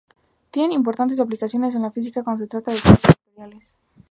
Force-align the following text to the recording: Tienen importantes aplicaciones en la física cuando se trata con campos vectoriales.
Tienen 0.49 0.71
importantes 0.71 1.19
aplicaciones 1.19 1.75
en 1.75 1.83
la 1.83 1.91
física 1.91 2.23
cuando 2.23 2.39
se 2.41 2.47
trata 2.49 2.71
con 2.71 2.79
campos 2.81 3.01
vectoriales. 3.19 3.63